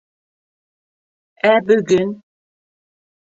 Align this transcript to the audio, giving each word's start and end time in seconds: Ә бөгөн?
Ә 1.51 1.51
бөгөн? 1.67 2.13